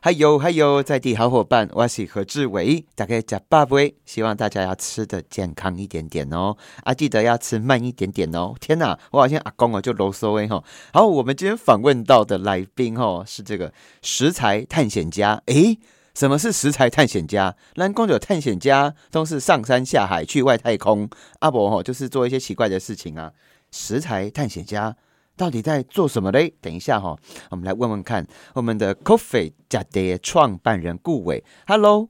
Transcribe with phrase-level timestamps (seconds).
[0.00, 8.54] 还有还有，在地好伙伴，我是何志伟，大概加八杯，希望大家要吃的健康一点点哦，啊，记得要吃慢一点点哦。
[8.60, 10.62] 天哪，我好像阿公哦，就啰嗦哎哈。
[10.92, 15.42] 好，我们今天访问到的来宾哦，是这个食材探险家。
[15.46, 15.76] 诶，
[16.14, 17.56] 什么是食材探险家？
[17.74, 21.10] 蓝公有探险家都是上山下海去外太空，
[21.40, 23.32] 阿伯哈就是做一些奇怪的事情啊。
[23.72, 24.96] 食材探险家。
[25.38, 26.52] 到底在做什么嘞？
[26.60, 27.16] 等一下哈，
[27.50, 31.44] 我们来问问看我们的 Coffee 家的创办人顾伟。
[31.64, 32.08] Hello，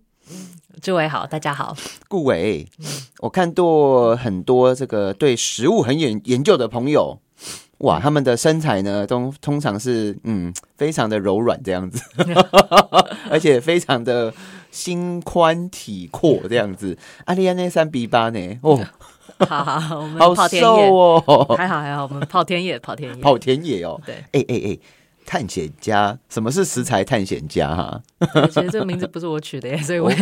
[0.80, 1.77] 诸位好，大家好。
[2.09, 2.66] 顾伟，
[3.19, 7.20] 我看到很多这个对食物很研研究的朋友，
[7.80, 12.02] 哇，他们的身材呢都通常是嗯非常的柔软这样子，
[13.30, 14.33] 而且非常的
[14.70, 16.97] 心宽体阔这样子。
[17.27, 18.58] 阿丽安那三比八呢？
[18.62, 18.83] 哦。
[19.47, 24.01] 好好，我们跑田野哦，还好还好，我们跑田野，跑田野，跑田野哦。
[24.05, 24.78] 对，哎哎哎，
[25.24, 28.02] 探险家，什么是食材探险家哈？
[28.51, 30.11] 其实这个名字不是我取的， 所以我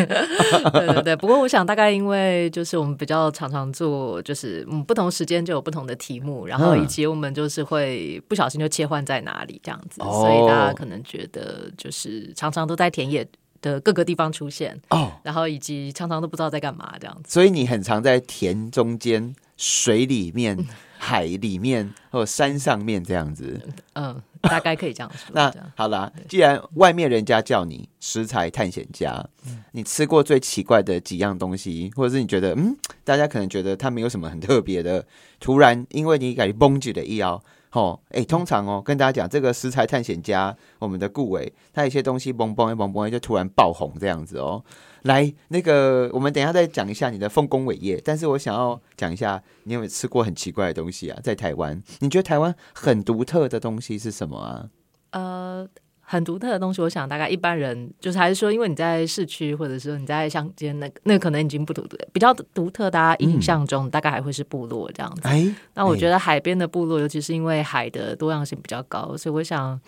[0.73, 1.17] 对对对。
[1.17, 13.27] 不过我想大概因为就是我们比较常常做，就是嗯不同时间就有不同的题目，然后以及我们就是会不小心就切换在哪里这样子，所以大家可能觉得就是常常都在田野。
[13.61, 20.57] 的各个地方出现哦，然后以及常常都不知道在干嘛这样子，所以你很常在田中间、水里面、
[20.99, 23.61] 海里面或山上面这样子。
[23.95, 25.31] 嗯，大概可以这样说。
[25.35, 29.25] 那好啦，既然外面人家叫你食材探险家，
[29.73, 35.07] 你吃过最奇怪的几样东西，或者是你觉得嗯，大家可能觉得它没有什么很特别的，
[35.41, 37.43] 突然因为你感觉崩举的一腰。
[37.77, 44.65] 哦，哎，通常哦，跟大家讲，这个食材探险家，我们的顾伟，他有些东西嘣嘣一嘣嘣就突然爆红这样子哦。
[45.03, 51.21] 来，那个，我们等一下再讲一下你的丰功伟业，但是我想要讲一下，你有没有吃过很奇怪的东西啊？
[51.23, 54.71] 在台湾，你觉得台湾很独特的东西是什么啊？
[55.11, 55.69] 呃。
[56.09, 62.89] 很独特的东西，我想大概一般人就是还是说，因为你在市区或者说你在乡间，那那可能已经不独特，比较独特。
[62.89, 65.23] 大家印象中大概还会是部落这样子。
[65.25, 69.79] 哎，那我觉得海边的部落，尤其是因为海的多样性比较高，所以我想，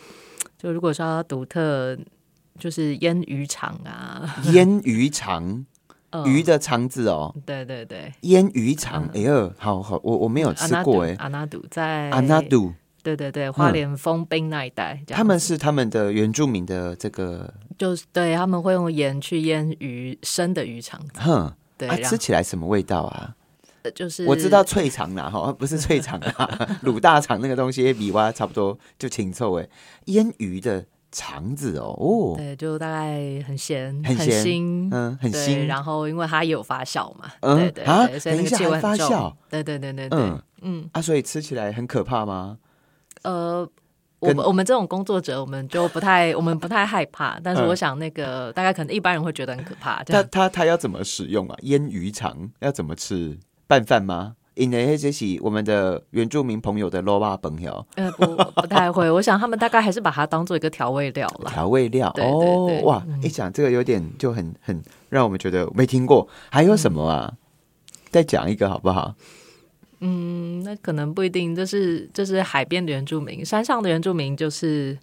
[0.58, 1.96] 就如果说独特，
[2.58, 5.64] 就是腌鱼肠啊， 腌鱼肠，
[6.26, 9.08] 鱼的肠子哦，对对对，腌鱼肠。
[9.14, 12.72] 哎呦，好好，我我没有吃过哎，阿纳杜在阿纳杜。
[13.02, 23.34] 对对对，花莲丰滨那一带，他们是他们的原住民的这个，就是对他们会用盐去腌鱼生的鱼肠，哼，对，吃起来什么味道啊？
[23.94, 29.68] 就是我知道脆肠啦，哈， 不是脆肠啦， 卤大肠那个东西，比蛙差不多就清臭哎，
[30.06, 33.14] 腌鱼的肠子哦，哦，对，就大概
[33.46, 40.42] 很咸，很腥，嗯，很腥，然后因为它也有发酵嘛，对对对，所以那个气味发酵，对对对对对，嗯。
[40.60, 42.58] 嗯，啊，所以吃起来很可怕吗？
[43.22, 43.68] 呃，
[44.20, 47.38] 我我们这种工作者，我们就不太，我们不太害怕。
[47.42, 50.02] 但是我想，那个大概可能一般人会觉得很可怕。
[50.04, 51.56] 他他他要怎么使用啊？
[51.62, 53.38] 腌鱼肠要怎么吃？
[53.66, 54.34] 拌饭吗？
[54.54, 57.86] 因为这是我们的原住民朋友的罗巴本哟。
[57.94, 58.26] 呃，不
[58.60, 59.08] 不太会。
[59.08, 61.50] 我想他们大概还是把它当做一个调味料了。
[61.50, 63.06] 调味料哦，哇！
[63.22, 66.26] 一讲这个有点就很很让我们觉得没听过。
[66.50, 67.32] 还有什么啊？
[68.10, 69.14] 再讲一个好不好？
[70.00, 71.54] 嗯，那可能不一定。
[71.54, 74.98] 这是这是海边的原住民，山上的原住民就是。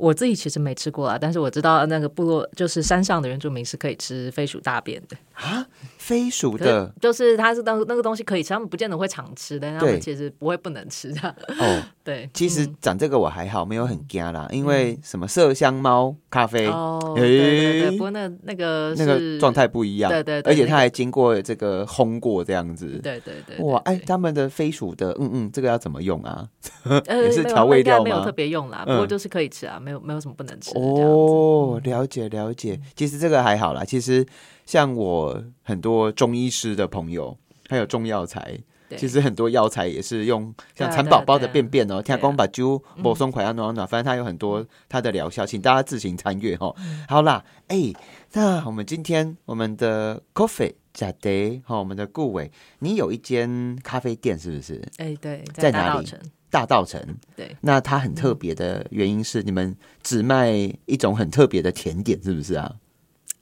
[0.00, 5.66] 我自己其实没吃过啊，但是我知道那个部落就是山上的原住民是可以吃飞鼠大便的啊，
[5.98, 11.28] 飞鼠的，就是它是那那个东西可以吃，他们不见得会常吃的，他们其实不会不能吃的
[11.58, 11.82] 哦。
[12.02, 26.48] 对，其实讲这个我还好，没有很惊啦，因为什么麝香猫咖啡哦，对对对，不过那那个那个状态不一样，对对，而且它还经过这个烘过这样子，对对对，哇，哎，他们的飞鼠的，嗯嗯，这个要怎么用啊？
[27.06, 28.04] 也是调味料吗？
[28.04, 29.80] 没有特别用啦，不过就是可以吃啊。
[29.90, 32.80] 没有没有什么不能吃哦，了解了解。
[32.94, 33.84] 其实这个还好啦。
[33.84, 34.24] 其实
[34.64, 37.36] 像我很多中医师的朋友，
[37.68, 38.56] 还有中药材，
[38.96, 46.72] 其实很多药材也是用像蚕宝宝的便便哦，天公把灸、补松快啊、暖暖，反正它有很多它的疗效，请大家自行参阅哈。
[47.08, 47.92] 好啦，哎，
[48.32, 54.80] 那我们今天我们的 coffee 假的哈，我们的顾伟，你有一间咖啡店是不是？
[54.98, 56.06] 哎，对，在哪里？
[56.50, 57.00] 大道城，
[57.36, 60.50] 对，那它很特别的原因是你们只卖
[60.86, 62.74] 一种很特别的甜点，是不是啊？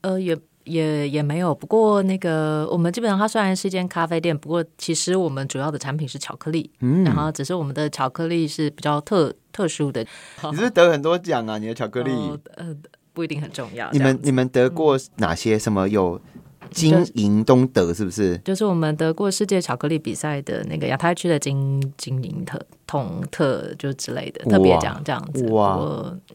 [0.01, 1.53] 呃，也也也没有。
[1.53, 10.05] 不过那个我们基本上它虽然是一间咖啡店，不过其实我们主要的产品是巧克力，嗯，然后只是我们的巧克力是比较特特殊的。
[10.51, 11.57] 你是得很多奖啊？
[11.57, 12.11] 你的巧克力，
[12.55, 12.75] 呃，
[13.11, 13.91] 不一定很重要。
[13.91, 15.57] 你们你们得过哪些？
[15.57, 16.21] 什么有
[16.71, 18.37] 金银东德是不是？
[18.39, 25.45] 就是我们得过世界巧克力比赛的那个亚太区的金金银特同特就之类的特别奖这样子。
[25.49, 25.77] 哇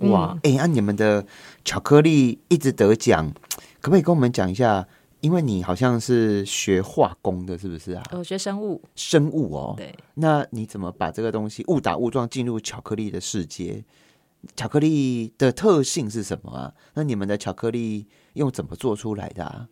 [0.00, 0.38] 哇！
[0.42, 1.24] 哎，那你们的
[1.64, 3.32] 巧克力一直得奖，
[3.80, 4.86] 可不可以跟我们讲一下？
[5.20, 8.02] 因为你好像是学化工的，是不是啊？
[8.12, 9.74] 我学生物，生物哦。
[9.74, 13.82] 对，那你怎么把这个东西误打误撞进入巧克力的世界？
[14.54, 16.74] 巧克力的特性是什么啊？
[16.92, 19.66] 那你们的巧克力用怎么做出来的啊？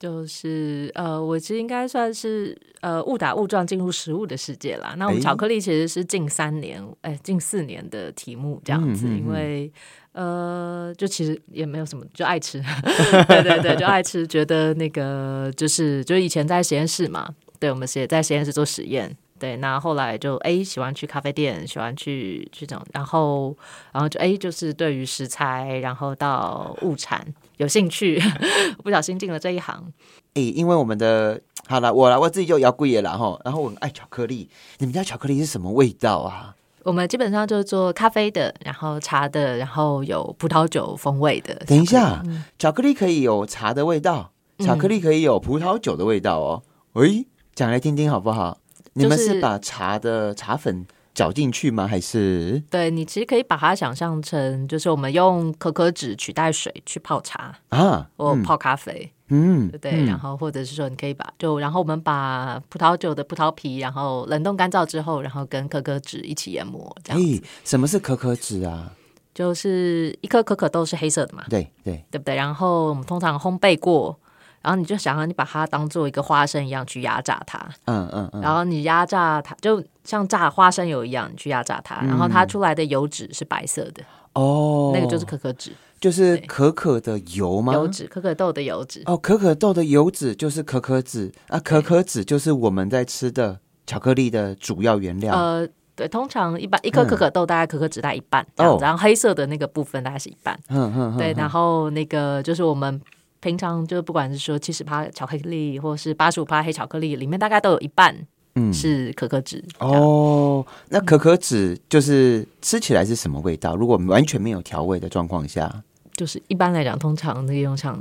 [0.00, 4.94] 就是呃，我其实应该算是呃误打误撞进入食物的世界啦。
[4.96, 9.70] 那我们巧克力其实是近三年，哎，近四年的题目这样子，因为
[10.12, 12.62] 呃，就其实也没有什么，就爱吃，
[13.28, 19.14] 对对对，就爱吃，觉得那个就是就以前在实验室嘛，对，我们也在实验室做实验。
[19.40, 23.56] 对，那后来就哎喜欢去咖啡店，喜欢去去这种，然后
[23.90, 27.26] 然后就哎就是对于食材，然后到物产
[27.56, 28.22] 有兴趣，
[28.84, 29.92] 不小心进了这一行。
[30.34, 34.48] 哎，因为我们的好了，我来我自己就摇贵也了哈，然后我很爱巧克力。
[34.78, 36.54] 你们家巧克力是什么味道啊？
[36.82, 41.54] 我们基本上就是做咖啡的，然后茶的，然后有葡萄酒风味的。
[41.66, 42.22] 等一下，
[42.58, 46.62] 巧克力可以有茶的味道，巧克力可以有葡萄酒的味道哦。
[46.94, 48.59] 喂，讲来听听好不好？
[48.94, 51.86] 你们是把茶的茶粉搅进去吗？
[51.86, 60.04] 还是对你其实可以把它想象成，就是我们用可可脂取代水去泡茶啊，或泡咖啡，嗯，对。
[60.04, 66.96] 然后或者是说，你可以把就然后我们把葡萄酒的葡萄皮，然后冷冻干燥之后，然后跟可可脂一起研磨。
[67.04, 68.92] 这样子，什么是可可脂啊？
[69.34, 71.44] 就是一颗可可豆是黑色的嘛？
[71.48, 72.34] 对对，对不对？
[72.34, 74.18] 然后我们通常烘焙过。
[74.62, 84.02] 然后你就想象你把它当做一个花生一样去压榨它，嗯嗯嗯，然后你压榨它，就像榨花生油一样，你去压榨它，然后它出来的油脂是白色的，
[84.34, 87.72] 哦，那个就是可可脂，就是可可的油吗？
[87.72, 89.02] 油脂，可可豆的油脂。
[89.06, 95.34] 哦，可可豆的油脂就是可可脂啊，可可脂就是我们在吃的巧克力的主要原料。
[95.34, 95.66] 呃，
[95.96, 103.00] 对，通常一般一颗可可豆大概可可脂大概一半，哦，然后黑色的那个部分大概是一半，嗯嗯，对，然后那个就是我们。
[103.40, 108.14] 平常就不管是说七十趴巧克力，或是八十五趴黑巧克力，里面大概都有一半，
[108.54, 109.64] 嗯，是可可脂。
[109.78, 113.74] 哦，那可可脂就是吃起来是什么味道？
[113.74, 115.82] 如果完全没有调味的状况下，
[116.14, 117.98] 就是一般来讲，通常那个用上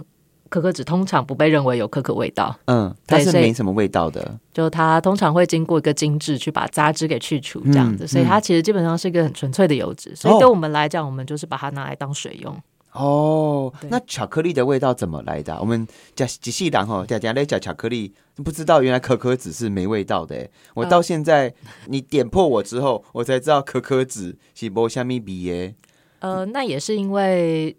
[0.49, 2.53] 可可脂，通常不被认为有可可味道。
[2.65, 4.37] 嗯，它是没什么味道的。
[4.51, 10.13] 就它通常会经过一个精致去把杂质给去除，这样子，所以它其实基本上是一个很纯粹的油脂。
[10.15, 12.53] 所以对我们来讲，我们就是把它拿来当水用。
[12.91, 15.57] 哦，那巧克力的味道怎么来的？
[15.59, 20.49] 我们讲仔细讲哈，讲讲来讲巧克力，不知道原来可可脂是没味道的。
[20.73, 21.53] 我到现在
[21.87, 25.75] 你点破我之后，我才知道可可脂是波虾米比耶。
[26.19, 27.75] 呃，那也是因为。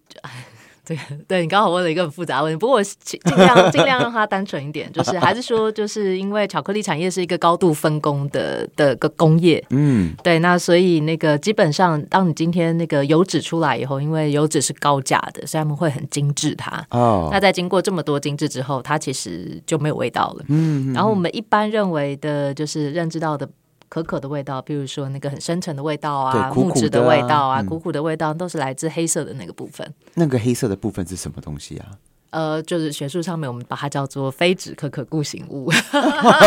[0.90, 0.98] 对，
[1.28, 23.48] 对你刚好问了一个很复杂问题，不过我尽量尽量让它单纯一点，就是还是说，就是因为巧克力产业是一个高度分工的的个工业，嗯，对，那所以那个基本上，当你今天那个油脂出来以后，因为油脂是高价的，所以他们会很精致它，哦，那在经过这么多精致之后，它其实就没有味道了，嗯，然后我们一般认为的就是认知到的。
[23.90, 29.92] 可可的味道，比如说那个很深沉的味道啊，木质的味道啊，苦苦的味道，都是来自黑色的那个部分。
[30.14, 31.86] 那个黑色的部分是什么东西啊？
[32.30, 35.68] 呃，就是学术上面我们把它叫做非脂可可固形物，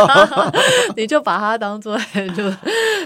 [0.95, 1.97] 你就把它当做
[2.33, 2.49] 就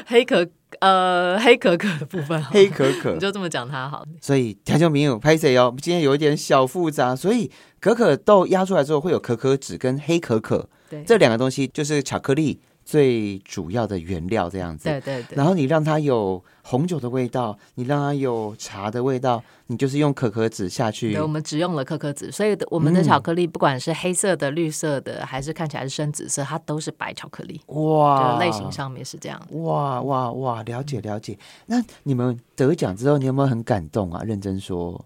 [0.06, 0.48] 黑可
[0.80, 4.06] 呃黑可可的部分，黑可可，你就这么讲它好。
[4.22, 5.74] 所以听众朋友拍谁哦？
[5.82, 7.50] 今天有一点小复杂，所以
[7.80, 12.60] 可可豆压出来之后会有可可脂跟黑可可，对，这两个东西就是巧克力。
[12.88, 15.36] 最主要的原料这样子，对对对。
[15.36, 21.12] 然后你让它有红酒的味道，你让它有茶的味道，你就是用可可脂下去。
[21.12, 27.60] 对，我们只用了可可脂，所以我们的巧克力不管是黑色的、绿色的，还是看起来是深紫色，它都是白巧克力。
[27.66, 29.38] 哇，类型上面是这样。
[29.52, 31.38] 哇哇哇，了解了解。
[31.66, 34.24] 那你们得奖之后，你有没有很感动啊？
[34.24, 35.04] 认真说。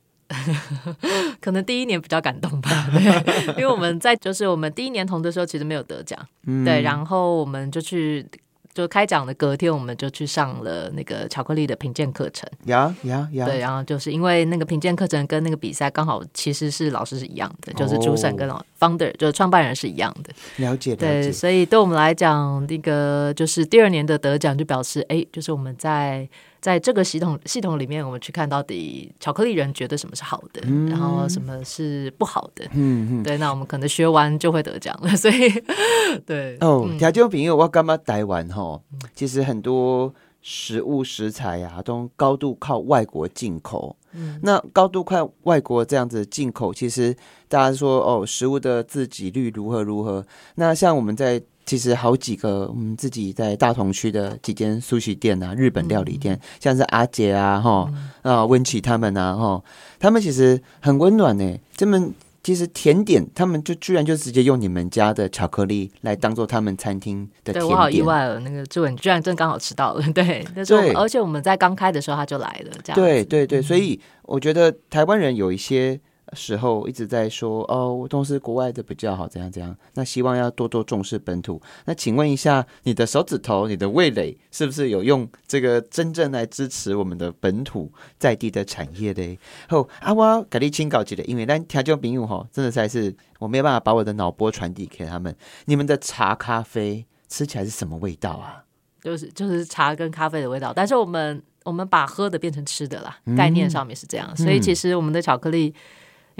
[1.39, 6.19] 可能第一年比较感动吧， 对，因为我们在就是我们第一年同的时候其实没有得奖，
[6.65, 8.25] 对，然后我们就去
[8.73, 26.27] 就开奖的隔天我们就去上了那个巧克力的评鉴课程，呀呀呀，对，然后就是因为那个评鉴课程跟那个比赛刚好其实是老师是一样的，就是主审跟 founder 就是创办人是一样的，了解，对，所以对我们来讲，那个就是第二年的得奖就表示，哎，就是我们在。
[26.61, 32.63] 在这个系统系统里面，我们去看到底巧克力人觉得什么是好的，然后什么是不好的。
[32.73, 35.09] 嗯嗯，对，那我们可能学完就会得奖了。
[35.17, 35.49] 所以，
[36.25, 38.79] 对哦，条件朋友，我干嘛台湾哈？
[39.15, 43.97] 其实很多食物食材呀，都高度靠外国进口。
[44.13, 47.15] 嗯那高度靠外国这样子进口，其实
[47.47, 50.25] 大家说哦，食物的自给率如何如何？
[50.55, 57.91] 那像我们在其实好几个，我们自己在大同区的几间苏西店啊，日本料理店，像是阿杰啊，哈
[58.21, 59.63] 啊温琪他们啊，哈，
[59.99, 62.13] 他们其实很温暖呢，他们。
[62.43, 68.39] 其实甜点，他们就居然就直接用你们家的巧克力来当做他们餐厅的甜点，我好意外哦。
[68.39, 72.99] 那个志文居然正刚好吃到了， 对， 对，而且我们在刚开的时候他就来了，这样。
[72.99, 75.99] 对对对，所以我觉得台湾人有一些。
[76.33, 79.75] 时候一直在说哦，都是国外的比较好，怎样怎样？
[79.95, 81.61] 那希望要多多重视本土。
[81.85, 89.37] 那请问一下，你的手指头、你的味蕾是不是有用这个真正来支持我们的本土在地的产业嘞？
[89.67, 95.35] 后阿我改立清搞起的，因为咱听众朋友哈，真的才是我没有办法把我的脑波传递给他们。
[95.65, 98.63] 你们的茶咖啡吃起来是什么味道啊？
[99.01, 104.33] 就是就是茶跟咖啡的味道，但是我们我们把喝的变成吃的啦，概念上面是这样。
[104.37, 105.75] 所以其实我们的巧克力。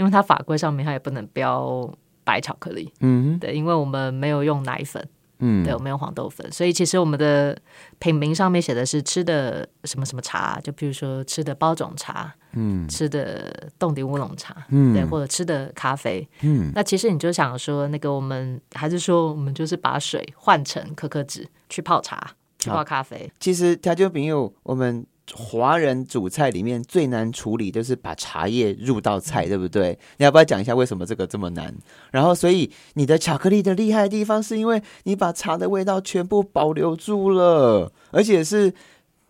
[0.02, 1.88] 因为它法规上面它也不能标
[2.24, 7.56] 白巧克力，嗯，对，因为我们没有用奶粉，嗯，对，我们用黄豆粉，所以其实我们的
[8.00, 23.32] 品名上面写的是吃的什么什么茶，就比如说吃的包种茶，嗯，吃的冻顶乌龙茶，嗯，对，或者吃的咖啡，嗯，那其实你就想说，那个我们还是说我们就是把水换成可可脂去泡茶，去泡咖啡。
[23.40, 25.06] 其实它就没有我们。
[25.34, 29.98] 华人主菜里面最难处理就是把茶叶入到菜，对不对？
[30.18, 31.74] 你要不要讲一下为什么这个这么难？
[32.12, 38.74] 然后，所以你的巧克力的厉害的地方，是因为你把茶的味道全部保留住了，而且是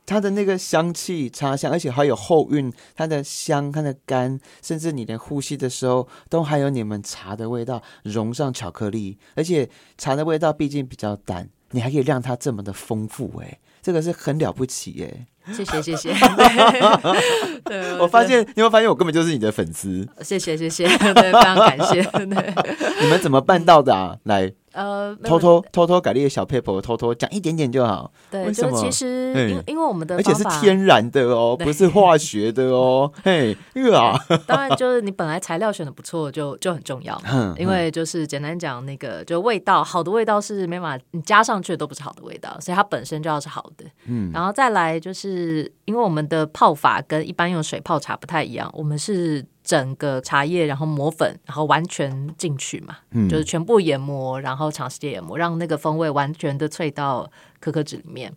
[0.06, 15.26] 它的那个香气、茶香，而且还有后韵，它的香、它的干，甚至你连呼吸的时候都还有你们茶的味道融上巧克力，而且茶的味道毕竟比较淡，你还可以让它这么的丰富，哎，这个是很了不起， 耶。
[15.52, 16.14] 谢谢谢谢，
[17.66, 20.08] 对，我发现，你会发现我根本就是你的粉丝。
[20.22, 22.04] 谢谢谢谢， 对，非常感谢。
[22.04, 22.54] 对，
[23.02, 24.18] 你们怎么办到的啊？
[24.24, 24.54] 来。
[24.74, 28.12] 呃，偷偷偷偷改立的小 paper，偷偷讲一点点就好。
[28.30, 33.12] 对，就其实因因为我们的而且是天然的哦，不是化学的哦。
[33.24, 33.56] 嘿，
[33.94, 37.22] 啊，当然就是你本来材料选的不错，就就很重要。
[37.32, 43.86] 嗯，因为就是简单讲，那个就味道好的味道是没法你加上去的都不是好的味道，所以它本身就要是好的。
[44.06, 49.46] 嗯，然后再来就是因为我们的泡法跟一般用水泡茶不太一样，我们是。
[49.64, 52.98] 整个茶叶，然后磨粉，然后完全进去嘛，
[53.30, 58.34] 就是全部研磨，然后长时间研磨，让那个风味完全的萃到可可脂里面。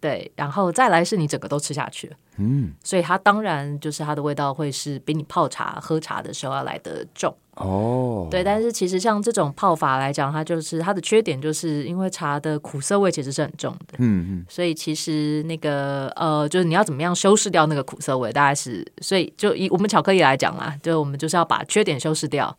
[0.00, 7.34] 对，然后再来是你整个都吃下去，嗯，所以它当然就是它的味道会是比你泡茶喝茶的时候要来得重。
[7.54, 22.56] 哦，对，但是其实像这种泡法来讲，它就是它的缺点，就是因为茶的苦涩味其实是很重的，嗯嗯，所以其实那个呃，就是你要怎么样修饰掉那个苦涩味，大概是，所以就以我们巧克力来讲啦，就我们就是要把缺点修饰掉。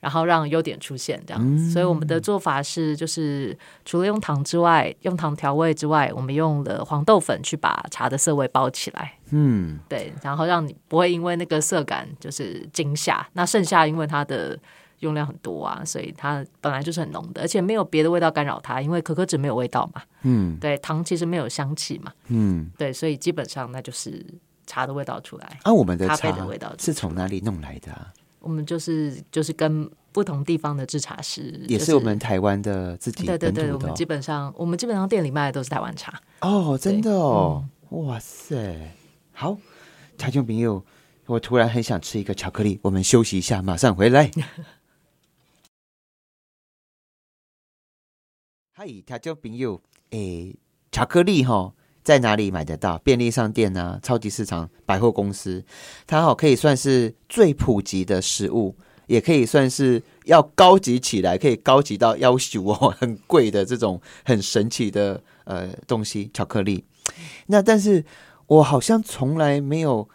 [0.00, 1.70] 然后让优点出现，这样子。
[1.70, 9.12] 所以我们的做法是，就是除了用糖之外，用糖调味之外，我们用了黄豆粉去把茶的色味包起来。
[9.30, 13.26] 嗯，对，然后让你不会因为那个色感就是惊吓。
[13.34, 14.58] 那剩下因为它的
[15.00, 20.02] 用量很多啊，所以它本来就是很浓的，而且没有别的味道干扰它，因为可可脂没有味道嘛。
[20.22, 22.12] 嗯，对，糖其实没有香气嘛。
[22.28, 24.24] 嗯，对，所以基本上那就是
[24.66, 25.58] 茶的味道出来。
[25.62, 27.92] 啊，我们的咖啡的味道是从哪里弄来的？
[28.40, 38.96] 我们就是就是跟不同地方的制茶师，也是我们台湾的自己对对对，我们基本上我们基本上店里卖的都是台湾茶哦，真的哦，哇塞，
[39.32, 39.56] 好，
[40.18, 40.84] 台中朋友，
[41.26, 44.30] 我突然很想吃一个巧克力，我们休息一下，马上回来。
[48.72, 49.80] 嗨，台中朋友，
[50.10, 50.56] 诶，
[50.90, 51.74] 巧克力哈。
[52.10, 52.98] 在哪里买得到？
[53.04, 55.64] 便利商店啊，超级市场、百货公司，
[56.08, 58.74] 它好可以算是最普及的食物，
[59.06, 66.84] 也可以算是要高级起来，可以高级到要求哦， 很贵的这种很神奇的呃东西，巧克力。
[67.46, 68.04] 那但是
[68.48, 70.08] 我好像从来没有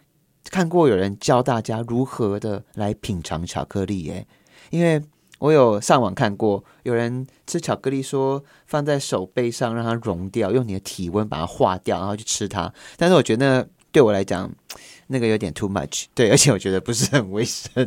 [0.50, 4.26] 看过有人教大家如何的来品尝巧克力耶，
[4.68, 5.00] 因为。
[5.38, 12.72] 我有上网看过，有人吃巧克力，说放在手背上让它融掉，用你的体温把它化掉，然后去吃它。
[12.96, 14.50] 但是我觉得对我来讲。
[15.08, 17.86] 那个有点 too much，对，而且我觉得不是很卫生。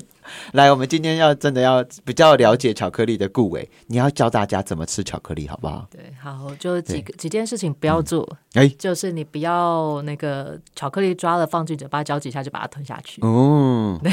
[0.54, 5.86] 来，我们今天要真的要比较了解巧克力的顾伟，你要教大家怎么吃巧克力，好不好？
[5.92, 8.28] 对，好，就几个几件事情不要做。
[8.54, 13.22] 哎，就是你不要那个巧克力抓了放进嘴巴嚼几下就把它吞下去。
[13.22, 14.12] 哦， 对，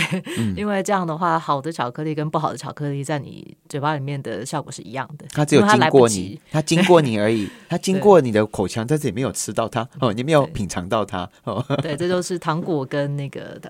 [0.57, 5.25] 因为这样的话，好的巧克力跟不好的巧克力在你嘴巴里面的效果是一样的。
[5.31, 11.65] 它只有经过你，它经过你而已， 它经过你的口腔，但是也没有吃到它哦，你没有品尝到它哦。
[11.81, 12.97] 对，这就是糖果跟。
[12.97, 13.61] 跟那个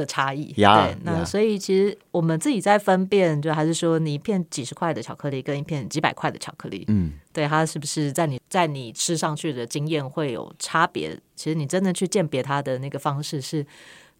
[0.00, 0.52] 的的差异。
[0.56, 11.16] 呀对，那所以其实我们自己在分辨，就还是说你一片几十块的巧克力跟一片几百块的巧克力，嗯，对它是不是在你在你吃上去的经验会有差别？
[11.36, 13.64] 其实你真的去鉴别它的那个方式是，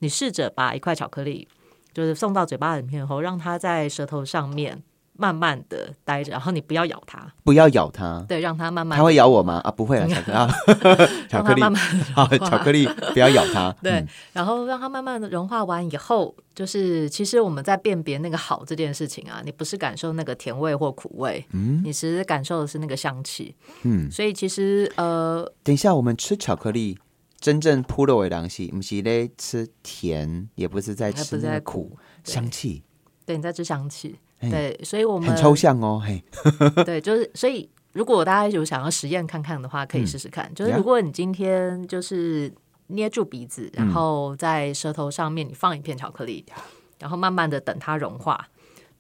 [0.01, 1.49] 你试着把一块巧克力
[1.93, 4.83] 就是送到嘴巴里面后，让它在舌头上面
[5.21, 9.61] 慢慢的待着，然后你不要咬它，不要咬它，对，让它慢慢它会咬我吗？
[9.63, 10.09] 啊，不会啊，
[11.29, 11.61] 巧克力。
[12.17, 12.39] 啊，巧克力。
[12.39, 13.71] 巧克力不要咬它。
[13.83, 26.99] 对嗯，然后让它慢慢的融化完以后，就是其实我们在辨别那个好这件事情啊，你不是感受那个甜味或苦味，嗯，你其实感受的是那个香气，嗯，所以其实呃，等一下，我们吃巧克力，
[27.39, 32.83] 真正扑了为良西，不是在吃甜，也不是在吃苦香气，
[33.27, 36.23] 对，你在吃香气，嘿对，所以我们很抽象哦，嘿，
[36.85, 40.51] 对，就是所以，如果大家有想要实验看看的话，可以试试看。
[40.55, 42.53] 就是如果你今天就是
[42.87, 46.45] 捏住鼻子，然后在舌头上面你放一片巧克力，
[46.99, 48.49] 然后慢慢的等它融化，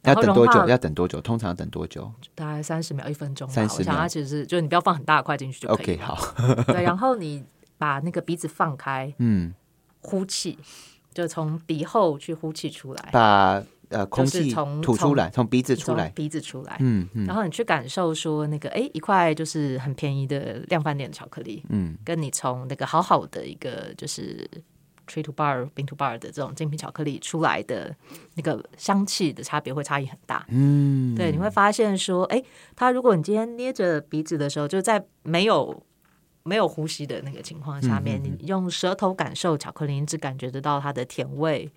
[0.02, 0.68] 要等多久？
[0.68, 1.20] 要等多久？
[1.20, 2.12] 通常等多久？
[2.35, 3.54] 大概三十秒、一分钟吧。
[3.54, 6.18] 30我想秒它其实是就是你不要放很大的块进去就可以？OK，好，
[6.73, 7.44] 对，然后你
[7.78, 9.54] 把那个鼻子放开，嗯，
[10.00, 10.59] 呼气，
[11.12, 16.76] 就从鼻后去呼气出来，把呃空就是气从吐出来，从鼻子出来，鼻子出来。
[16.80, 24.49] 嗯嗯然后你去感受说那个哎一块就是很便宜的量贩店的巧克力，嗯，跟你从那个好好的一个就是
[25.06, 27.94] tree to bar、冰 to bar 的这种精品巧克力出来的
[28.35, 30.47] 那个香气的差别会差异很大。
[30.50, 32.40] 嗯，对，你会发现说，哎，
[32.76, 35.82] 它如果你今天捏着鼻子的时候，就在没有
[36.44, 41.68] 没有呼吸的那个情况下嗯面，你用舌头感受巧克力，你只感觉得到它的甜味、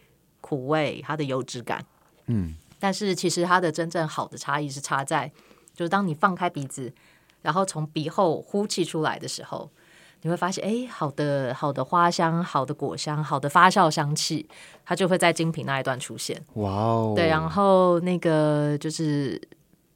[0.41, 1.83] 苦味、它的油脂感。
[2.27, 5.31] 嗯，但是其实它的真正好的差异是差在，
[5.73, 6.91] 就是当你放开鼻子，
[7.41, 9.69] 然后从鼻后呼气出来的时候，
[10.21, 14.47] 你会发现，哎，好的好的花香、好的果香、好的发酵香气，
[14.85, 16.41] 它就会在精品那一段出现。
[16.53, 19.41] 哇哦，对，然后那个就是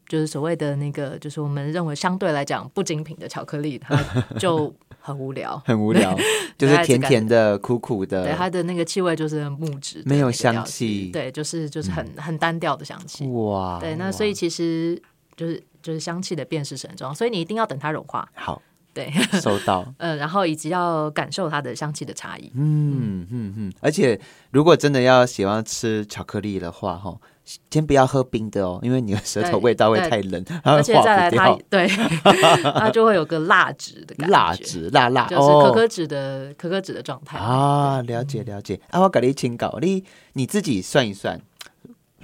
[0.08, 3.96] 就是所谓的那个，就是我们认为相对来讲不精品的巧克力，它
[4.38, 4.74] 就
[5.08, 5.62] 很无聊。
[5.66, 6.14] 很无聊，
[6.58, 13.26] 就是甜甜的、苦苦的对，它的那个气味就是很木质没有香气对，就是就是很、很单调的香气。
[13.28, 15.02] 哇，对，那所以其实
[15.36, 18.62] 就是就是香气的辨识是很重要，所以你一定要等它融化，好
[18.98, 19.86] 对，收到。
[20.00, 22.52] 呃，然后以及要感受它的香气的差异。
[22.56, 24.20] 嗯嗯嗯，而且
[24.52, 27.16] 如果真的要喜欢吃巧克力的话，哈，
[27.70, 31.66] 先不要喝冰的哦，因为你的舌头味道会太冷，它而会化且再来它不掉。
[31.70, 31.88] 对，
[32.74, 38.80] 它就会有个蜡质的感觉，辣质辣辣就是可哦可脂的可可脂的状态啊，了解了解。
[38.90, 41.40] 啊，我给你请稿，你你自己算一算，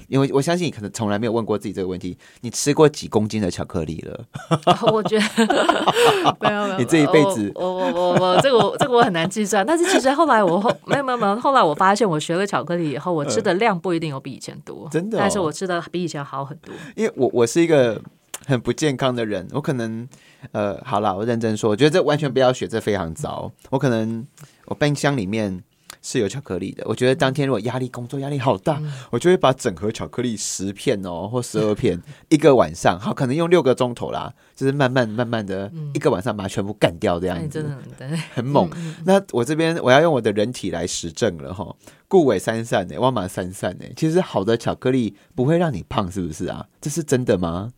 [0.07, 4.25] 因为我相信你可能从来没有问过自己这个问题，你吃过几公斤的巧克力了？
[4.91, 16.73] 我觉得没有没有，你这一辈子我我我我我这个我这个我很难计算，但是其实后来我后没有没有没有，后来我发现我学了巧克力以后，我吃的量不一定有比以前多，真的哦但是我吃的比以前好很多。
[16.95, 18.01] 因为我我是一个
[18.45, 20.07] 很不健康的人，我可能
[20.51, 23.51] 呃，好了，我认真说，我觉得这完全不要学，这非常糟。
[23.69, 24.25] 我可能
[24.65, 25.63] 我冰箱里面
[26.03, 37.63] 是有巧克力的，我觉得当天如果压力工作压力好大，我就会把整盒巧克力十片哦或十二片一个晚上，好可能用六个钟头啦，就是慢慢慢慢的一个晚上把它全部干掉这样子
[37.97, 38.11] 真。
[38.11, 38.69] 的很猛。
[39.05, 41.73] 那我这边我要用我的人体来实证了哈，
[42.09, 43.85] 顾尾三散呢，万马三散呢。
[43.95, 46.67] 其实好的巧克力不会让你胖，是不是啊？
[46.81, 47.71] 这是真的吗？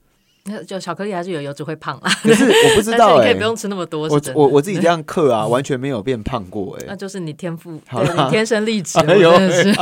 [0.48, 9.74] 那就巧克力还是有油脂会胖啦，可是我不知 道哎、你可以不用吃那么多，我我我自己这样克啊，完全没有变胖过哎、 那就是你天赋，好你天生丽质， 真的是，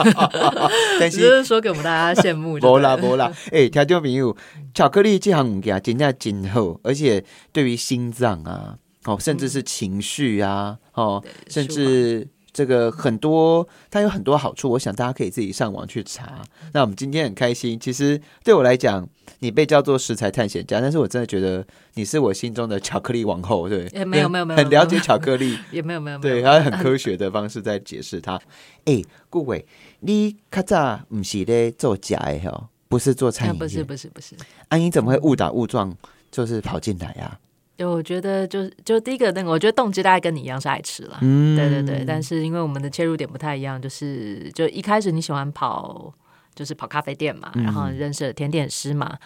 [0.99, 2.95] 但只是说给我们大家羡慕就无对了。
[2.95, 4.35] 啦不啦，哎、听众朋友，
[4.73, 16.43] 巧克力这项物件真正真好，而且对于心脏啊，哦，甚至是情绪啊，哦，甚至这个很多，它有很多好处，我想大家可以自己上网去查。
[16.71, 25.57] 那我们今天很开心，其实对我来讲，你被叫做食材探险家，但是我真的觉得你是我心中的巧克力王后，对，也没有没有没有很了解巧克力。
[25.71, 28.39] 也没有没有没有，对，他很科学的方式在解释它。
[28.85, 29.65] 哎、顾伟，
[30.01, 34.35] 你较早不是咧做假的吼，不是做餐饮，啊不是不是不是，
[34.67, 35.95] 安妮怎么会误打误撞
[36.29, 37.39] 就是跑进来啊？
[37.77, 41.17] 就我觉得就是就第一个那个，我觉得动机大概跟你一样是爱吃了。
[41.21, 46.13] 嗯对对对，但是因为我们的切入点不太一样，就是就一开始你喜欢跑，
[46.53, 49.17] 就是跑咖啡店嘛，然后认识了甜点师嘛，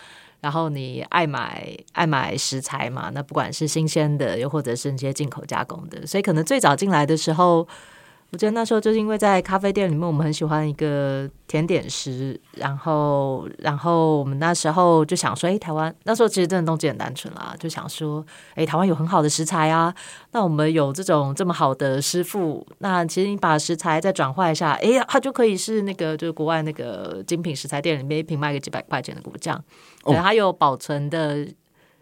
[0.41, 7.67] 然后你爱买爱买食材嘛，那不管是新鲜的，又或者是一些进口加工的，所以可能最早进来的时候。
[8.29, 19.95] 我记得那时候就是因为在咖啡店里面，我们很喜欢一个甜点师，然后，然后我们那时候就想说，哎，台湾那时候其实真的动机很单纯啦，就想说，哎，台湾有很好的食材啊，
[20.33, 29.63] 那我们有这种这么好的师傅，那其实你把食材再转化一下，哎呀，它就可以是那个就是国外那个精品食材店里面一瓶卖个几百块钱的果酱，
[30.03, 31.37] 对，它有保存的，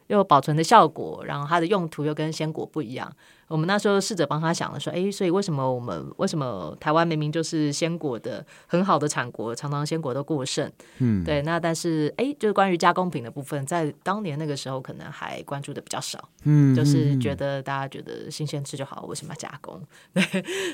[0.07, 3.11] 又有保存的效果，然后它的用途又跟鲜果不一样。
[3.47, 19.81] 我们那时候试着帮他想了，说，哎，所以为什么我们为什么台湾明明就是鲜果的很好的产国，常常鲜果都过剩，嗯，对，那但是，哎，就是关于加工品的部分，在当年那个时候可能还关注的比较少，嗯，就是觉得大家觉得新鲜吃就好，为什么要加工？
[20.13, 20.23] 对，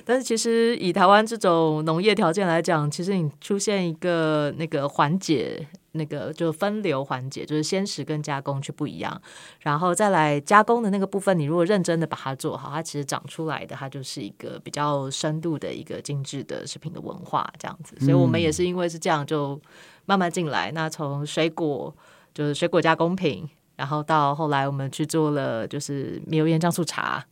[0.06, 5.68] 但是其实以台湾这种农业条件来讲，其实你出现一个那个缓解。
[5.94, 9.22] 那个就分流环节，就是鲜食跟加工却不一样，
[9.60, 17.96] 然后再来加工的那个部分，你如果认真的把它做好，它其实长出来的，它就是一个比较深度的一个精致的食品的文化这样子。
[18.00, 19.60] 所以我们也是因为是这样，就
[20.06, 20.72] 慢慢进来。
[20.72, 21.94] 那从水果
[22.34, 27.26] 就是水果加工品，然后到后来我们去做了就是米油盐酱醋茶。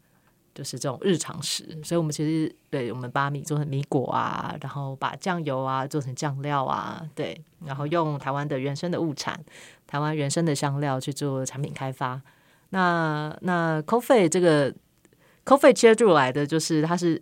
[0.54, 9.40] 就是这种日常食，所以我们其实对我们把米做成米果啊，然后把酱油啊做成酱料啊，对，然后用台湾的原生的物产，
[9.88, 12.22] 台湾原生的香料去做产品开发。
[12.72, 14.74] 那那 coffee 这个
[15.46, 17.22] coffee 切出来的就是它是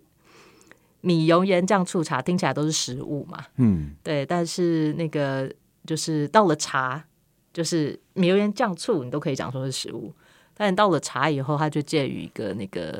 [1.00, 5.50] 米油盐酱醋茶，听起来都是食物嘛，嗯，对，但是那个
[5.86, 7.04] 就是到了茶，
[7.52, 10.12] 就是米油盐酱醋，你都可以讲说是食物。
[10.58, 12.98] 但到了茶以后，它就介于一个那个，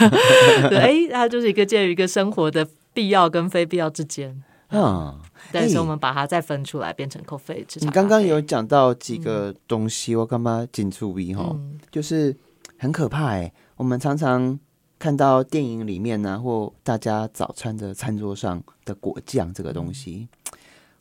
[0.74, 4.42] 哎，它就是一个介于一个生活的必要跟非必要之间。
[4.70, 5.14] 嗯，
[5.52, 7.64] 但是我们把它再分出来，变成 coffee。
[7.82, 11.54] 你刚刚有讲到几个东西，我干嘛紧注意哈？
[11.90, 12.34] 就是
[12.78, 13.52] 很可怕哎。
[13.76, 14.58] 我们常常
[14.98, 20.28] 看到电影里面呢，或大家早餐的餐桌上的果酱这个东西，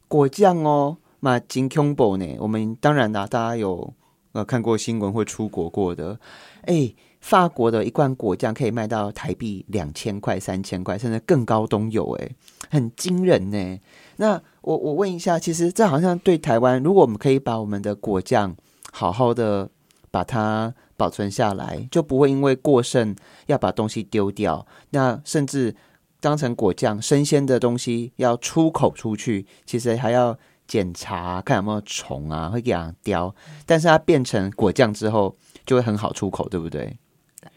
[0.10, 2.36] 果酱哦，嘛金 combo 呢。
[2.40, 3.94] 我们当然啦，大家有。
[4.36, 6.20] 呃，看过新闻或出国过的，
[6.64, 12.30] 哎，法国的一罐果酱可以卖到台币两千块、三千块，甚至更高都有，哎，
[12.70, 13.80] 很惊人呢。
[14.18, 18.54] 那我我问一下，其实这好像对台湾，如果我们可以把我们的果酱
[18.92, 19.70] 好好的
[20.12, 24.68] 把它保存下来，就不会因为过剩要把东西丢掉。
[24.90, 25.74] 那甚至
[26.20, 30.38] 当成果酱，生鲜的东西要出口出去，其实还要。
[30.68, 33.34] 检查看有没有虫啊，会给它叼。
[33.66, 36.98] 但是它变成果酱之后，就会很好出口，对不对？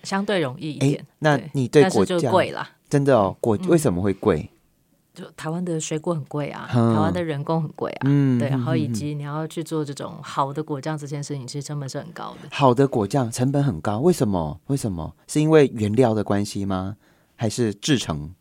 [0.03, 1.07] 相对容易一点。
[1.19, 2.69] 那你对果酱贵了？
[2.89, 4.51] 真的哦，果为什么会贵？
[5.15, 8.49] 就台湾的水果很贵啊，台湾的人工很贵啊，嗯，对。
[8.49, 12.49] 然后以及你要去做这种好的果酱这件事情，其实成本是很高的。
[12.53, 14.61] 好的果酱成本很高，为什么？
[14.69, 15.15] 为什么？
[15.27, 16.97] 是因为原料的关系吗？
[17.35, 18.33] 还是制成？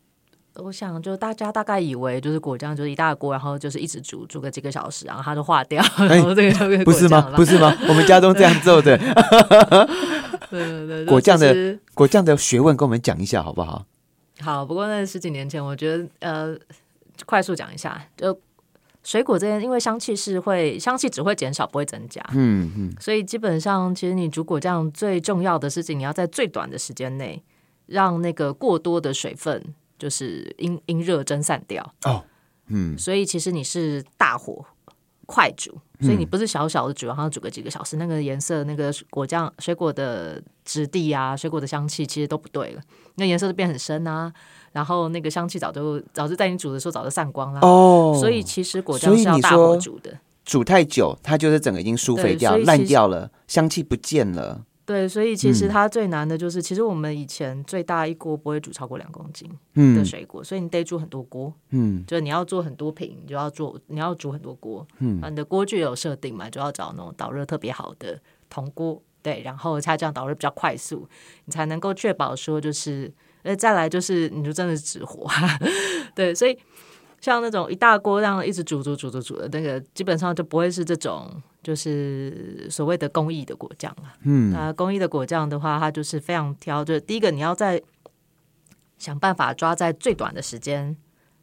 [0.58, 7.32] 我想，就大家大概以为就是果酱就是一大锅，然后就是一直煮煮个几个小时，然后它就化掉，然后这个就 不是吗？
[7.36, 7.74] 不是吗？
[7.88, 8.98] 我们家都这样做的。
[10.50, 13.84] 对对对， 果酱的果酱的学问，跟我们讲一下好不好？
[14.40, 16.56] 好，不过那十几年前，我觉得呃，
[17.24, 18.38] 快速讲一下，就
[19.04, 22.20] 水果这边，因为香气是会香气只会减少，不会增加。
[22.32, 27.42] 嗯嗯，所以基本上，其实你煮果酱最重要的事情，你要在最短的时间内
[27.86, 29.62] 让那个过多的水分。
[29.98, 31.82] 就是因因热蒸散掉。
[32.04, 32.24] 哦，
[32.68, 34.64] 嗯，所以其实你是大火
[35.26, 42.80] 快煮，所以你不是小小的煮，然后煮个几个小时，那个颜色、那个果酱、水果的质地啊、水果的香气其实都不对了，
[43.16, 44.32] 那颜色都变很深啊，
[44.72, 47.60] 然后那个香气早就早就在你煮的时候早就散光了。
[47.60, 54.64] 哦，所以其实果酱是要大火煮的，煮太久它就是整个已经疏肥掉、烂掉了，香气不见了。
[54.88, 59.46] 对，所以其实它最难的就是，其实我们以前最大一锅不会煮超过两公斤
[59.94, 61.52] 的水果，所以你得煮很多锅。
[61.72, 64.88] 嗯，就是你要做很多瓶，你就要做，你要煮很多锅。
[65.00, 69.02] 嗯，你的锅具有设定嘛，就要找那种导热特别好的铜锅。
[69.20, 71.06] 对，然后它这样导热比较快速，
[71.44, 75.26] 你才能够确保说就是，呃，再来就是你就真的是直火。
[76.16, 76.58] 对，所以
[77.20, 81.30] 像那种一大锅这样一直煮煮煮煮煮的那个，基本上就不会是这种。
[81.60, 87.82] 就是所谓的工艺的果酱啊，嗯，那工艺的果酱的话，它就是非常挑，就是第一个你要在
[88.96, 90.96] 想办法抓在最短的时间，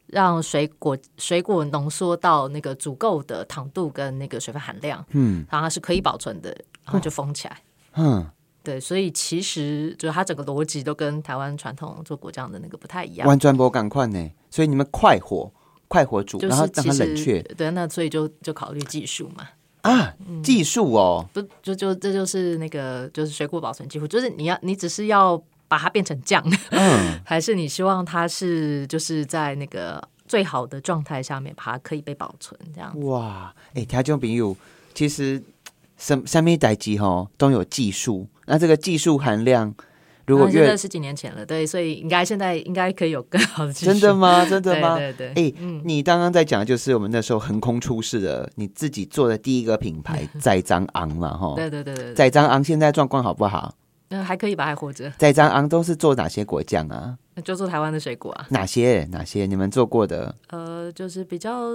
[0.06, 6.50] 让水果水果浓缩到那个足够的糖度跟那个水分含量，嗯，然后它是可以保存的，
[6.84, 7.62] 然后就封起来，
[7.94, 8.26] 嗯，
[8.64, 15.52] 对，所以其实就是它整个逻辑都跟台湾传统做果酱的那个不太一样，弯转不赶快呢，所以你们快火
[15.88, 19.48] 快活煮，然后让它冷却，对，那所以就就考虑技术嘛。
[19.82, 33.00] 啊，技术哦，不就就这就是那个就是水果保存技术，就是你要你只是要把它变成酱，嗯， 还是你希望它是就是在那个最好的状态下面，把它可以被保存这样？
[33.02, 34.56] 哇，哎、听众朋友，
[34.92, 35.40] 其实
[35.96, 39.72] 什下面代机哈都有技术，那这个技术含量
[40.26, 43.92] 如果越那现在十几年前了，对，所以应该现在应该可以有更好的技术。
[43.92, 44.44] 真的吗？
[44.44, 44.96] 真的吗？
[44.98, 51.54] 对对对，哎、你刚刚在讲的就是我们那时候横空出世的，你自己做的第一个品牌 在张昂嘛，哈。
[51.56, 53.74] 对对对对对，载张昂现在状况好不好？
[54.08, 57.16] 那还可以吧，还活着，在张昂都是做哪些果酱啊？
[57.44, 59.04] 就做台湾的水果啊，哪些？
[59.10, 59.46] 哪些？
[59.46, 60.34] 你们做过的？
[60.48, 61.72] 呃，就是比较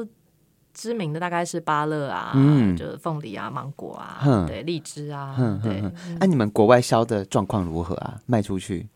[0.74, 2.76] 知名的大概是芭乐啊，嗯。
[2.76, 4.46] 就是凤梨啊、芒果啊，哼。
[4.48, 5.82] 对，荔枝啊，对。
[5.82, 8.20] 哼，那、你们国外销的状况如何啊？
[8.26, 8.88] 卖出去？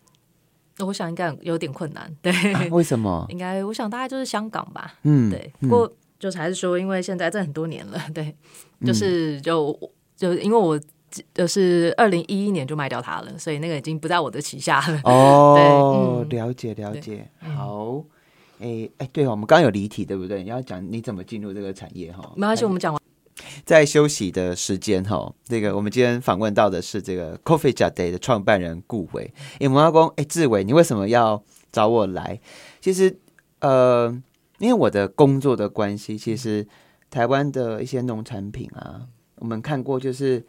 [0.80, 3.26] 我想应该有点困难，对，啊、为什么？
[3.32, 8.36] 应该我想大概就是香港吧，嗯，对，不过就是还是说，因为现在这很多年了， 对，
[8.80, 8.86] 嗯。
[8.88, 9.74] 就是就
[10.18, 10.78] 就因为我
[11.34, 15.00] 就是二零一一年就卖掉它了，所以那个已经不在我的旗下了。
[15.06, 15.54] 哦，
[16.28, 16.46] 对嗯。
[16.46, 18.04] 了解了解，好。
[18.60, 20.44] 哎哎，对哦，我们刚刚有离题，对不对？
[20.44, 22.34] 你要讲你怎么进入这个产业哈？
[22.36, 23.02] 没关系，我们讲完。
[23.66, 29.34] 在休息的时间哈，这个我们今天访问到的是这个 Coffee j a Day 的创办人顾伟。
[29.60, 32.40] 哎，我们要公，哎，志伟，你为什么要找我来？
[32.80, 33.18] 其实，
[33.60, 34.10] 呃，
[34.60, 36.66] 因为我的工作的关系，其实
[37.10, 39.02] 台湾的一些农产品啊，
[39.36, 40.46] 我们看过，就是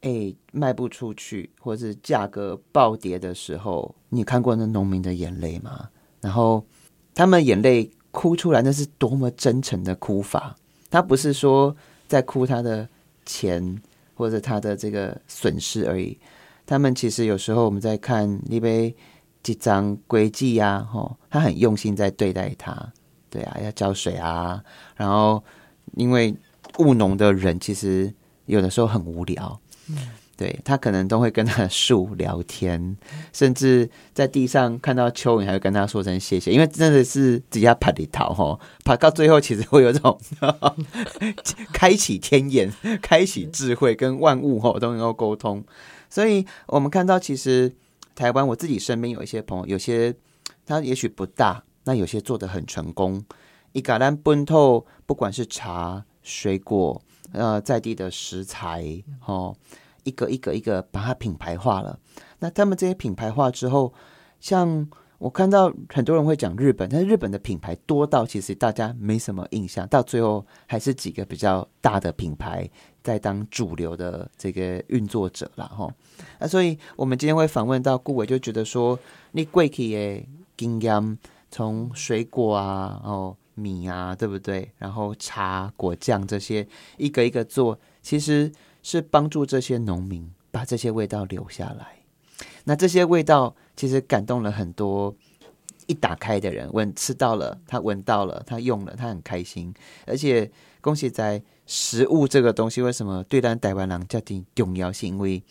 [0.00, 5.88] 哎卖不出去，或是价格暴跌的时候，你看过那农民的眼泪吗？
[6.20, 6.64] 然后
[7.14, 10.56] 他们眼泪哭出来，那是多么真诚的哭法。
[10.90, 11.74] 他不是说
[12.06, 12.88] 在哭他的
[13.24, 13.80] 钱
[14.14, 16.18] 或者他的这个损失而已。
[16.66, 18.94] 他们其实有时候我们在看那杯
[19.42, 22.92] 几张轨迹呀，吼，他很用心在对待他。
[23.28, 24.62] 对啊，要浇水啊，
[24.94, 25.42] 然后
[25.96, 26.36] 因为
[26.78, 28.12] 务农的人其实
[28.44, 29.58] 有的时候很无聊，
[30.36, 32.96] 对他可能都会跟他的树聊天，
[33.32, 40.18] 甚至在地上看到蚯蚓，还会跟他说声谢谢，因为真的是直接爬里逃哈，爬到最后其实会有这种
[41.72, 45.62] 开启天眼、 开启智慧，跟万物哈都能够沟通。
[46.08, 47.74] 所以我们看到，其实
[48.14, 50.14] 台湾我自己身边有一些朋友，有些
[50.66, 53.24] 他也许不大，那有些做的很成功。
[53.72, 57.00] 一橄榄奔透，不管是茶、水果，
[57.32, 59.56] 呃，在地的食材，哦，
[60.04, 61.98] 一个一个一个把它品牌化了。
[62.38, 63.92] 那他们这些品牌化之后，
[64.40, 64.88] 像
[65.18, 72.68] 我看到很多人会讲日本，但是日本的品牌多到其实大家没什么印象，到最后还是几个比较大的品牌
[73.04, 75.88] 在当主流的这个运作者了哈。
[76.40, 78.98] 那所以我们今天会访问到顾伟，就觉得说
[79.30, 81.18] 你贵企的经验，
[81.52, 84.68] 从水果啊，哦米啊，对不对？
[84.78, 88.50] 然后茶、果酱这些一个一个做，其实
[88.82, 91.98] 是帮助这些农民把这些味道留下来。
[92.64, 95.14] 那这些味道其实感动了很多
[95.86, 99.72] 一打开的人，闻吃到了，他闻到了，他用了，他很开心。
[100.06, 104.92] 而且恭喜在食物这个东西，为什么对咱台湾人家庭重要？
[104.92, 105.42] 是因为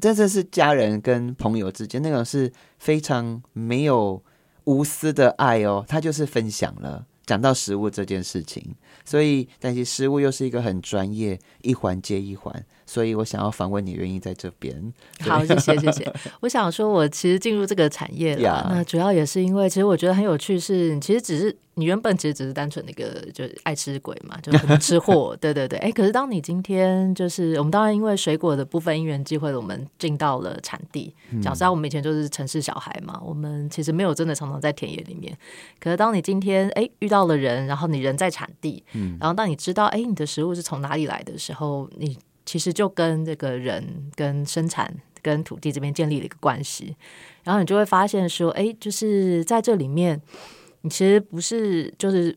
[0.00, 4.22] 真的是家人跟朋友之间那种是非常没有
[4.64, 7.06] 无私的爱哦，他就是分享了。
[7.24, 14.92] 讲到食物这件事情，所以但是食物又是一个很专业，一环接一环，所以我想要访问你，愿意在这边。
[15.20, 16.12] 好，谢谢谢谢。
[16.40, 25.78] 我想说，我其实进入这个产业了呀那主要也是因为，其实我觉得很有趣是，其实只是你原本其实只是单纯的一个就是爱吃鬼嘛，就很吃货，对 对对。
[25.78, 31.14] 哎，可是当你今天就是我们当然因为水果的部分因缘机会，我们进到了产地。
[31.42, 35.36] 讲实在，我们以前就是城市小孩嘛，我们其实没有真的常常在田野里面。
[35.80, 46.94] 可是当你今天哎遇到了人，然后你人在产地，嗯然后当你知道哎你的食物是从哪里来的时候，你其实就跟这个人、跟生产、跟土地这边建立了一个关系，
[47.44, 50.20] 然后你就会发现说，哎，就是在这里面，
[50.82, 52.36] 你其实不是就是。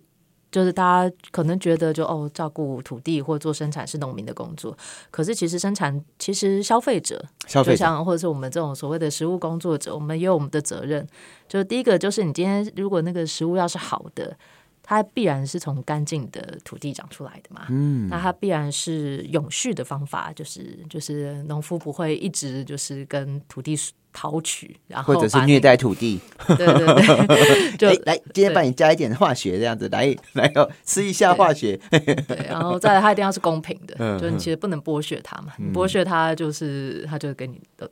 [0.52, 4.78] 就是大家可能觉得就哦，照顾土地或做生产是农民的工作，
[5.12, 11.06] 可是其实生产其实消费者，就消费者像或者是我们这种所谓的食物工作者，我们也有我们的责任。
[11.50, 14.38] 就是第一个，就是你今天如果那个食物要是好的，
[14.82, 17.66] 它必然是从干净的土地长出来的嘛。
[17.70, 23.76] 嗯，那它必然是永续的方法，就是就是农夫不会一直就是跟土地
[24.16, 31.78] 讨取，然后或者是虐待土地，对 对对， 就哎来今天帮你加一点化学，这样子来 来哦，吃一下化学。
[31.92, 37.90] 对，然后再来，它一定要是公平的，嗯就是你其实不能剥削它嘛，你剥削它就是它就给你的，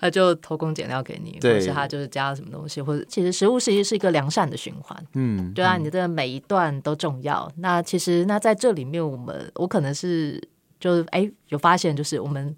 [0.00, 7.52] 它就偷工减料给你，或是它就是加了什么东西，或者其实食物其实是一个良善的循环，嗯，对啊，你的每一段都重要。
[7.58, 10.42] 那其实那在这里面，我们我可能是
[10.80, 12.54] 就是哎有发现，就是我们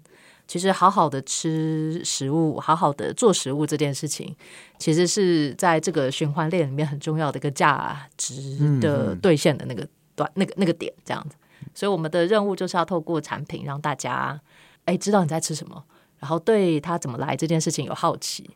[0.49, 4.35] 其实好好的吃食物，好好的做食物这件事情，
[4.79, 11.35] 其实是在这个循环链里面很重要的一个价值的兑现的那个短那个那个点，这样子。
[11.75, 14.41] 所以我们的任务就是要透过产品让大家
[14.85, 15.83] 哎知道你在吃什么，
[16.17, 18.49] 然后对它怎么来这件事情有好奇，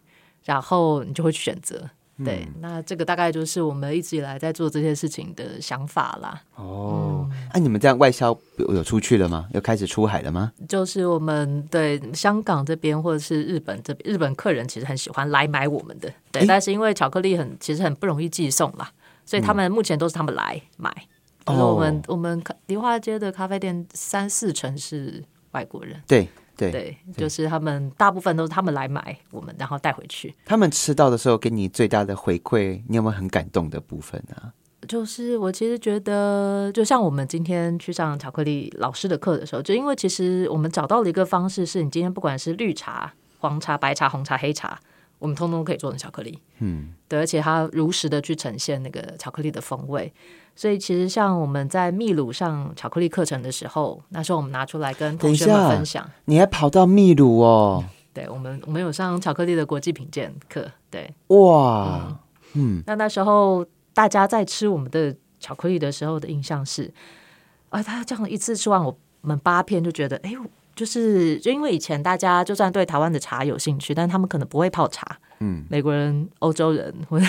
[0.46, 1.88] 然后你就会去选择。
[2.24, 6.42] 对，那这个大概就是我们一直以来在做这些事情的想法啦。
[6.56, 7.03] 哦，
[7.54, 9.48] 那你们这样外销有出去了吗？
[9.54, 10.52] 有开始出海了吗？
[10.68, 16.46] 就是我们对香港这边或者是日本这边，日本客人其实很喜欢来买我们的，对。
[16.46, 18.92] 但是因为巧克力很其实很不容易寄送啦，
[19.26, 20.92] 所以他们目前都是他们来买。
[21.46, 26.02] 就是我们我们梨花街的咖啡店三四成是外国人。
[26.08, 26.28] 对。
[26.56, 30.34] 对，就是他们大部分都是他们来买我们，然后带回去。
[30.46, 34.54] 他们吃到的时候，给你最大的回馈，你有没有很感动的部分呢？
[34.88, 44.80] 就是我其实觉得，就像我们今天去上巧克力老师的课的时候，就因为其实我们找到了一个方式，是你今天不管是绿茶、黄茶、白茶、红茶、黑茶。
[45.20, 50.12] 我们通通可以做成巧克力，嗯，对，而且它如实的去呈现那个巧克力的风味。
[50.54, 56.06] 所以其实像我们在秘鲁上巧克力课程的时候，那时候我们拿出来跟同学们分享。
[56.26, 57.86] 你还跑到秘鲁哦？
[58.14, 60.70] 对，我们我们有上巧克力的国际品鉴课。
[60.92, 62.20] 对，哇，
[62.56, 66.94] 嗯，那那时候大家在吃我们的巧克力的时候的印象是，
[67.70, 70.36] 啊，他这样一次吃完我们八片就觉得，哎。
[70.76, 75.20] 就是就因为以前大家就算对台湾的茶有兴趣，但他们可能不会泡茶。
[75.38, 77.26] 嗯，美国人、欧洲人 或者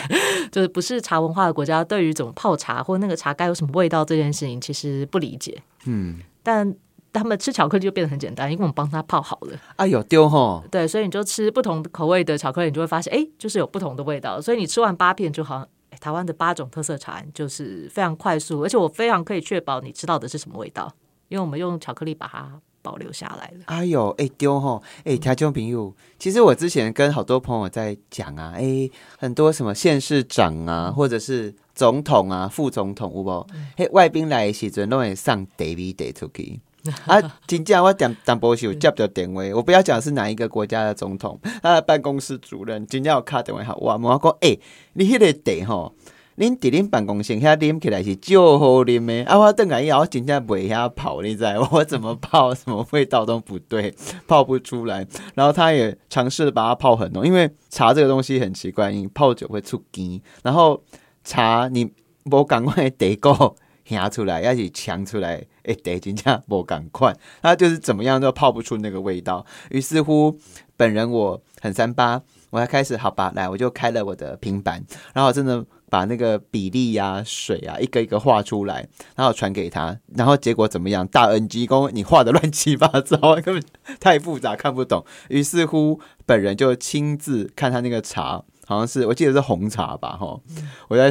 [0.51, 5.61] 就是不是茶文化的国家，对于怎么泡茶或那个茶该有什么味道这件事情，其实不理解。
[5.85, 6.75] 嗯，但
[7.13, 9.59] 他们吃巧克力就变得很简单，因为我们帮他泡好了。
[9.77, 10.65] 啊，有丢哈？
[10.71, 14.41] 对，所以你就吃不同口味的巧克力，你就会发现，哎，就是有不同的味道。
[14.41, 15.69] 所以你吃完八片，就好像
[16.05, 20.93] 台湾的八种特色茶，就是非常快速，而且我非常可以确保你知道的是什么味道，
[21.29, 22.61] 因为我们用巧克力把它。
[22.85, 23.65] 保留下来了。
[23.65, 33.47] 哎呦，哎丢吼，哎台中朋友，其实我之前跟好多朋友在讲啊，哎，很多什么县市长啊，或者是总统啊、副总统，有无？
[33.79, 36.61] 嘿，外宾来时阵都会上 David Day 出去。
[37.07, 44.59] 啊，真正我点点波是有接到电话，我不要讲是哪一个国家的总统，他的办公室主任，真正有卡电话好，我我讲，哎，
[44.95, 45.95] 你迄个地吼。
[46.37, 49.39] 恁伫恁办公室遐啉起来是就好啉的，啊！
[49.39, 51.45] 我等下以后真正袂遐泡，你知？
[51.71, 53.95] 我怎么泡，什么味道都不对，
[54.27, 55.07] 泡不出来。
[55.37, 60.21] 然后他也尝试把它泡很浓，因为茶这个东西很奇怪，你泡久会出根。
[60.43, 60.83] 然后
[61.23, 61.89] 茶你
[62.25, 69.45] 无赶快得够下出来，要是强出来，哎，得真正无赶快，他就是怎么样都泡不出那个味道。
[69.71, 70.39] 于是乎，
[70.77, 75.65] 本人我很三八，我要开始好吧，来，我就开了我的平板，然后真的。
[75.91, 81.07] 把那个比例呀、水啊一个一个画出来，然后传给他，然后结果怎么样？
[81.07, 83.63] 大 NG 工，你画的乱七八糟，根本
[84.01, 85.05] 太复杂看不懂。
[85.29, 90.41] 于是乎，本人就亲自看他那个茶，好像是我记得是红茶吧，哈。
[90.89, 91.09] 我在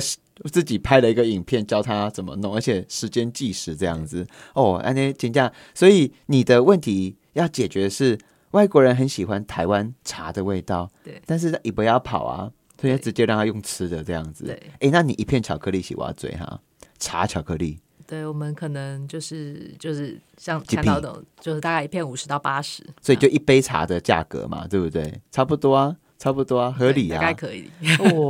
[0.52, 4.26] 自己拍了一个影片教他怎么弄，而且时间计时这样子。
[4.54, 8.18] 哦，安妮请假，所以你的问题要解决是
[8.52, 12.52] 外国人很喜欢台湾茶的味道，对，但是你不要跑啊。
[12.82, 16.60] 所以直接让他用吃的这样子，哎，那你一片巧克力洗挖嘴哈？
[17.00, 25.22] 茶巧克力，对我们可能就是就是像看到的，就是大概一片五十到八十，所以就一杯茶的价格嘛，对不对？
[25.32, 27.70] 差不多啊，差不多啊，合理啊，该可以。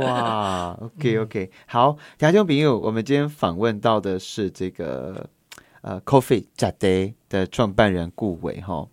[0.00, 5.30] 哇， OK OK，好，听众朋友，我们今天访问到的是这个
[5.80, 8.88] 呃，Coffee 加 Day 的创办人顾伟哈，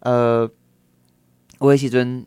[0.00, 0.50] 呃，
[1.60, 2.26] 魏希尊。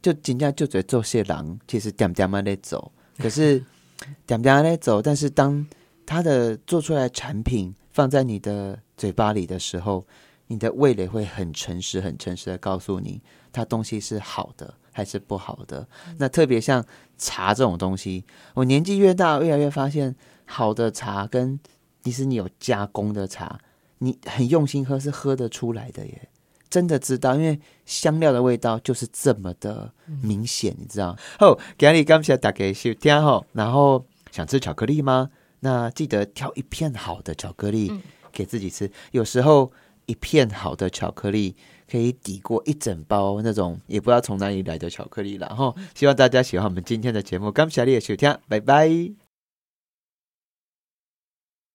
[0.00, 3.60] 就人家就在做些狼，其实点点嘛在走，可是
[4.24, 5.66] 点点在走，但是当
[6.06, 10.06] 他的做出来产品放在你的嘴巴里的时候，
[10.46, 15.86] 你的味蕾会很诚实、很诚实的告诉你，它东西是好的还是不好的。
[16.16, 16.82] 那特别像
[17.18, 21.60] 茶这种东西，我年纪越大，越来越发现，好的茶跟
[22.02, 23.60] 迪士尼有加工的茶，
[23.98, 26.30] 你很用心喝是喝得出来的耶。
[26.70, 31.14] 真的知道，因为香料的味道就是这么的明显，你知道。
[31.38, 35.28] 好，今日感谢大家收听吼，然后想吃巧克力吗？
[35.60, 37.92] 那记得挑一片好的巧克力
[38.32, 38.90] 给自己吃。
[39.10, 39.70] 有时候
[40.06, 41.54] 一片好的巧克力
[41.90, 45.34] 可以抵过一整包那种也不知道从哪里来的巧克力。
[45.34, 49.25] 然后希望大家喜欢我们今天的节目，感谢你的收听，拜拜。